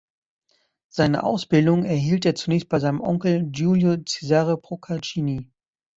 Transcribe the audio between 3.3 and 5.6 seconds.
Giulio Cesare Procaccini.